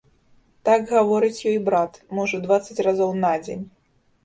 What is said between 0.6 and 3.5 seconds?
Так гаворыць ёй брат, можа, дваццаць разоў на